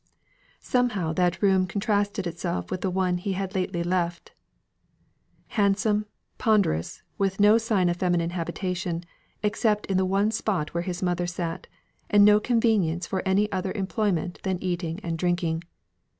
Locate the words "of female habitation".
7.87-9.03